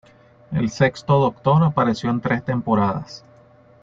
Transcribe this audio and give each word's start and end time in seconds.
El 0.51 0.71
Sexto 0.71 1.19
Doctor 1.19 1.61
apareció 1.63 2.09
en 2.09 2.19
tres 2.21 2.43
temporadas. 2.43 3.23